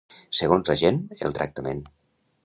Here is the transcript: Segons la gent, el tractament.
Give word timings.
Segons 0.35 0.71
la 0.71 0.75
gent, 0.81 0.97
el 1.29 1.35
tractament. 1.39 1.85